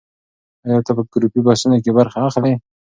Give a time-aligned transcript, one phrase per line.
[0.65, 2.53] ایا ته په ګروپي بحثونو کې برخه اخلې؟